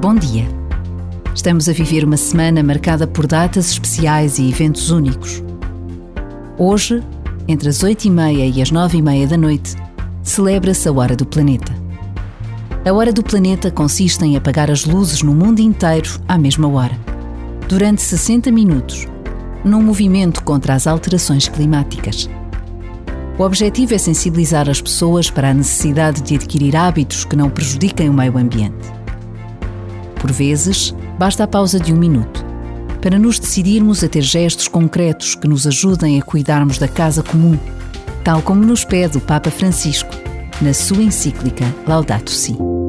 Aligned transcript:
Bom 0.00 0.14
dia. 0.14 0.48
Estamos 1.34 1.68
a 1.68 1.74
viver 1.74 2.04
uma 2.04 2.16
semana 2.16 2.62
marcada 2.62 3.06
por 3.06 3.26
datas 3.26 3.70
especiais 3.70 4.38
e 4.38 4.48
eventos 4.48 4.90
únicos. 4.90 5.42
Hoje, 6.56 7.02
entre 7.46 7.68
as 7.68 7.82
8 7.82 8.08
e 8.54 8.62
as 8.62 8.70
9 8.70 8.96
e 8.96 9.02
meia 9.02 9.26
da 9.26 9.36
noite, 9.36 9.76
celebra-se 10.22 10.88
a 10.88 10.92
Hora 10.92 11.14
do 11.14 11.26
Planeta. 11.26 11.70
A 12.82 12.90
Hora 12.90 13.12
do 13.12 13.22
Planeta 13.22 13.70
consiste 13.70 14.24
em 14.24 14.38
apagar 14.38 14.70
as 14.70 14.86
luzes 14.86 15.22
no 15.22 15.34
mundo 15.34 15.60
inteiro 15.60 16.18
à 16.26 16.38
mesma 16.38 16.66
hora, 16.66 16.98
durante 17.68 18.00
60 18.00 18.50
minutos, 18.50 19.06
num 19.62 19.82
movimento 19.82 20.42
contra 20.44 20.72
as 20.72 20.86
alterações 20.86 21.46
climáticas. 21.46 22.26
O 23.38 23.42
objetivo 23.42 23.94
é 23.94 23.98
sensibilizar 23.98 24.66
as 24.66 24.80
pessoas 24.80 25.30
para 25.30 25.50
a 25.50 25.54
necessidade 25.54 26.22
de 26.22 26.36
adquirir 26.36 26.74
hábitos 26.74 27.26
que 27.26 27.36
não 27.36 27.50
prejudiquem 27.50 28.08
o 28.08 28.14
meio 28.14 28.38
ambiente. 28.38 28.99
Por 30.30 30.36
vezes, 30.36 30.94
basta 31.18 31.42
a 31.42 31.48
pausa 31.48 31.80
de 31.80 31.92
um 31.92 31.96
minuto 31.96 32.46
para 33.02 33.18
nos 33.18 33.40
decidirmos 33.40 34.04
a 34.04 34.08
ter 34.08 34.22
gestos 34.22 34.68
concretos 34.68 35.34
que 35.34 35.48
nos 35.48 35.66
ajudem 35.66 36.20
a 36.20 36.22
cuidarmos 36.22 36.78
da 36.78 36.86
casa 36.86 37.20
comum, 37.20 37.58
tal 38.22 38.40
como 38.40 38.64
nos 38.64 38.84
pede 38.84 39.18
o 39.18 39.20
Papa 39.20 39.50
Francisco 39.50 40.14
na 40.62 40.72
sua 40.72 41.02
encíclica 41.02 41.64
Laudato 41.84 42.30
Si. 42.30 42.79